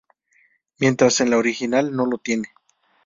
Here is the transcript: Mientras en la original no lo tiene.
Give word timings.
Mientras 0.79 1.21
en 1.21 1.29
la 1.29 1.37
original 1.37 1.95
no 1.95 2.07
lo 2.07 2.17
tiene. 2.17 2.47